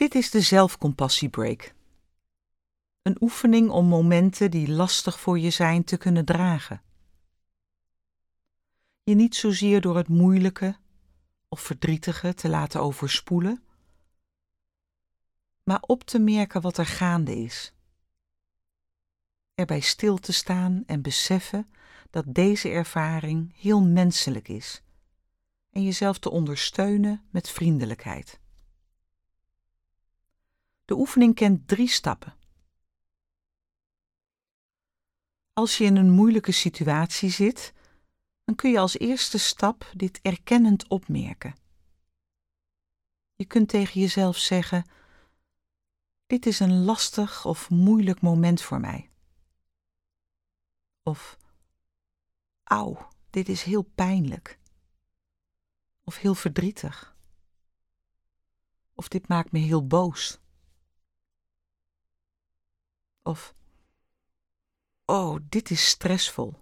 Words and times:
Dit 0.00 0.14
is 0.14 0.30
de 0.30 0.40
zelfcompassiebreak. 0.40 1.74
Een 3.02 3.16
oefening 3.20 3.70
om 3.70 3.86
momenten 3.86 4.50
die 4.50 4.70
lastig 4.70 5.20
voor 5.20 5.38
je 5.38 5.50
zijn 5.50 5.84
te 5.84 5.96
kunnen 5.96 6.24
dragen. 6.24 6.82
Je 9.02 9.14
niet 9.14 9.34
zozeer 9.34 9.80
door 9.80 9.96
het 9.96 10.08
moeilijke 10.08 10.76
of 11.48 11.60
verdrietige 11.60 12.34
te 12.34 12.48
laten 12.48 12.80
overspoelen, 12.80 13.62
maar 15.62 15.80
op 15.80 16.04
te 16.04 16.18
merken 16.18 16.60
wat 16.60 16.78
er 16.78 16.86
gaande 16.86 17.36
is. 17.36 17.72
Erbij 19.54 19.80
stil 19.80 20.18
te 20.18 20.32
staan 20.32 20.82
en 20.86 21.02
beseffen 21.02 21.70
dat 22.10 22.24
deze 22.26 22.68
ervaring 22.68 23.54
heel 23.56 23.82
menselijk 23.82 24.48
is 24.48 24.82
en 25.70 25.82
jezelf 25.82 26.18
te 26.18 26.30
ondersteunen 26.30 27.22
met 27.30 27.50
vriendelijkheid. 27.50 28.40
De 30.90 30.96
oefening 30.96 31.34
kent 31.34 31.68
drie 31.68 31.88
stappen. 31.88 32.36
Als 35.52 35.78
je 35.78 35.84
in 35.84 35.96
een 35.96 36.10
moeilijke 36.10 36.52
situatie 36.52 37.30
zit, 37.30 37.72
dan 38.44 38.54
kun 38.54 38.70
je 38.70 38.78
als 38.78 38.98
eerste 38.98 39.38
stap 39.38 39.92
dit 39.96 40.20
erkennend 40.22 40.88
opmerken. 40.88 41.54
Je 43.34 43.44
kunt 43.44 43.68
tegen 43.68 44.00
jezelf 44.00 44.36
zeggen: 44.36 44.84
Dit 46.26 46.46
is 46.46 46.60
een 46.60 46.84
lastig 46.84 47.46
of 47.46 47.70
moeilijk 47.70 48.20
moment 48.20 48.62
voor 48.62 48.80
mij. 48.80 49.10
Of 51.02 51.38
Auw, 52.62 53.08
dit 53.30 53.48
is 53.48 53.62
heel 53.62 53.82
pijnlijk. 53.82 54.58
Of 56.04 56.16
heel 56.16 56.34
verdrietig. 56.34 57.16
Of 58.94 59.08
dit 59.08 59.28
maakt 59.28 59.52
me 59.52 59.58
heel 59.58 59.86
boos. 59.86 60.40
Of 63.30 63.54
Oh, 65.04 65.38
dit 65.48 65.70
is 65.70 65.88
stressvol. 65.88 66.54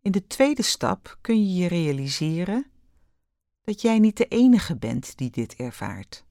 In 0.00 0.12
de 0.12 0.26
tweede 0.26 0.62
stap 0.62 1.18
kun 1.20 1.44
je 1.44 1.54
je 1.54 1.68
realiseren 1.68 2.70
dat 3.62 3.80
jij 3.80 3.98
niet 3.98 4.16
de 4.16 4.26
enige 4.26 4.76
bent 4.76 5.16
die 5.16 5.30
dit 5.30 5.54
ervaart. 5.54 6.24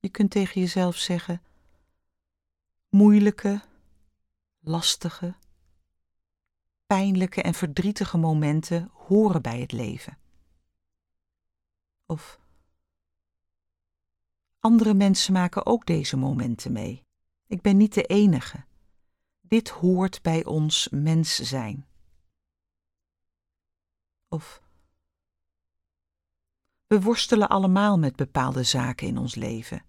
Je 0.00 0.08
kunt 0.08 0.30
tegen 0.30 0.60
jezelf 0.60 0.96
zeggen: 0.96 1.42
moeilijke, 2.88 3.62
lastige, 4.58 5.34
pijnlijke 6.86 7.42
en 7.42 7.54
verdrietige 7.54 8.18
momenten 8.18 8.90
horen 8.92 9.42
bij 9.42 9.60
het 9.60 9.72
leven. 9.72 10.18
Of 12.06 12.40
andere 14.60 14.94
mensen 14.94 15.32
maken 15.32 15.66
ook 15.66 15.86
deze 15.86 16.16
momenten 16.16 16.72
mee. 16.72 17.04
Ik 17.46 17.62
ben 17.62 17.76
niet 17.76 17.94
de 17.94 18.02
enige. 18.02 18.64
Dit 19.40 19.68
hoort 19.68 20.22
bij 20.22 20.44
ons 20.44 20.88
mens 20.90 21.34
zijn. 21.34 21.86
Of 24.28 24.62
we 26.86 27.00
worstelen 27.00 27.48
allemaal 27.48 27.98
met 27.98 28.16
bepaalde 28.16 28.62
zaken 28.62 29.06
in 29.06 29.18
ons 29.18 29.34
leven. 29.34 29.84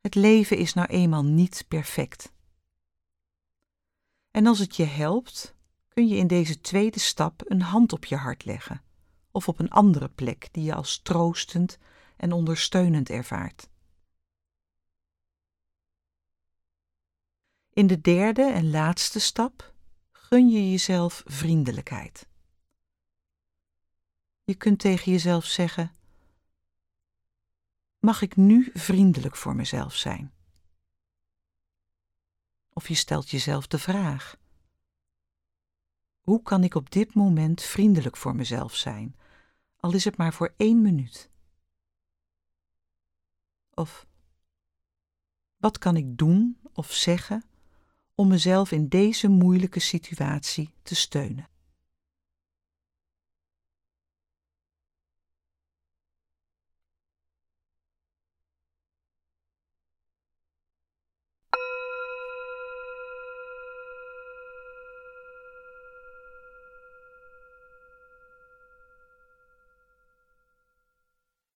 Het 0.00 0.14
leven 0.14 0.56
is 0.56 0.74
nou 0.74 0.88
eenmaal 0.88 1.24
niet 1.24 1.64
perfect. 1.68 2.32
En 4.30 4.46
als 4.46 4.58
het 4.58 4.76
je 4.76 4.84
helpt, 4.84 5.54
kun 5.88 6.08
je 6.08 6.16
in 6.16 6.26
deze 6.26 6.60
tweede 6.60 6.98
stap 6.98 7.42
een 7.44 7.62
hand 7.62 7.92
op 7.92 8.04
je 8.04 8.16
hart 8.16 8.44
leggen 8.44 8.82
of 9.30 9.48
op 9.48 9.58
een 9.58 9.70
andere 9.70 10.08
plek 10.08 10.48
die 10.52 10.64
je 10.64 10.74
als 10.74 10.98
troostend 11.02 11.78
en 12.18 12.32
ondersteunend 12.32 13.10
ervaart. 13.10 13.68
In 17.72 17.86
de 17.86 18.00
derde 18.00 18.42
en 18.42 18.70
laatste 18.70 19.20
stap 19.20 19.74
gun 20.10 20.48
je 20.48 20.70
jezelf 20.70 21.22
vriendelijkheid. 21.26 22.28
Je 24.44 24.54
kunt 24.54 24.78
tegen 24.78 25.12
jezelf 25.12 25.44
zeggen: 25.44 25.92
Mag 27.98 28.22
ik 28.22 28.36
nu 28.36 28.70
vriendelijk 28.74 29.36
voor 29.36 29.54
mezelf 29.54 29.94
zijn? 29.94 30.32
Of 32.72 32.88
je 32.88 32.94
stelt 32.94 33.30
jezelf 33.30 33.66
de 33.66 33.78
vraag: 33.78 34.36
Hoe 36.20 36.42
kan 36.42 36.64
ik 36.64 36.74
op 36.74 36.90
dit 36.90 37.14
moment 37.14 37.62
vriendelijk 37.62 38.16
voor 38.16 38.34
mezelf 38.34 38.74
zijn, 38.74 39.16
al 39.76 39.94
is 39.94 40.04
het 40.04 40.16
maar 40.16 40.32
voor 40.32 40.54
één 40.56 40.82
minuut? 40.82 41.30
Of 43.78 44.06
wat 45.56 45.78
kan 45.78 45.96
ik 45.96 46.18
doen 46.18 46.58
of 46.72 46.92
zeggen 46.92 47.44
om 48.14 48.28
mezelf 48.28 48.72
in 48.72 48.88
deze 48.88 49.28
moeilijke 49.28 49.80
situatie 49.80 50.74
te 50.82 50.94
steunen? 50.94 51.48